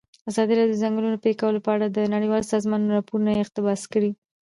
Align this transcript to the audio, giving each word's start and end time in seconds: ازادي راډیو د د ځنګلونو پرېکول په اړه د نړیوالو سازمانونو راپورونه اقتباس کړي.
ازادي 0.29 0.53
راډیو 0.57 0.73
د 0.77 0.79
د 0.79 0.81
ځنګلونو 0.83 1.17
پرېکول 1.23 1.55
په 1.65 1.69
اړه 1.75 1.87
د 1.89 1.99
نړیوالو 2.13 2.49
سازمانونو 2.53 2.95
راپورونه 2.97 3.29
اقتباس 3.43 3.81
کړي. 3.93 4.11